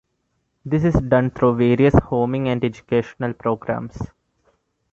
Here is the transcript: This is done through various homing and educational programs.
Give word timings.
This 0.65 0.83
is 0.83 0.95
done 0.95 1.29
through 1.29 1.57
various 1.57 1.93
homing 1.93 2.47
and 2.49 2.65
educational 2.65 3.33
programs. 3.35 3.99